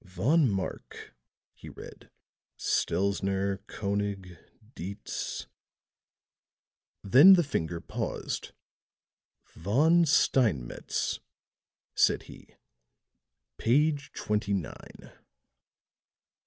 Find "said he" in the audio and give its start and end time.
11.93-12.55